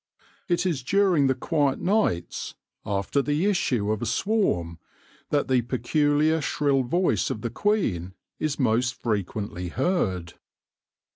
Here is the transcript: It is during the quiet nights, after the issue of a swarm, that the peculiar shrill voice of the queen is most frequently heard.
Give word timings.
It 0.47 0.65
is 0.65 0.81
during 0.81 1.27
the 1.27 1.35
quiet 1.35 1.79
nights, 1.79 2.55
after 2.87 3.21
the 3.21 3.45
issue 3.45 3.91
of 3.91 4.01
a 4.01 4.07
swarm, 4.07 4.79
that 5.29 5.47
the 5.47 5.61
peculiar 5.61 6.41
shrill 6.41 6.81
voice 6.81 7.29
of 7.29 7.41
the 7.41 7.51
queen 7.51 8.15
is 8.39 8.57
most 8.57 8.95
frequently 8.99 9.67
heard. 9.67 10.33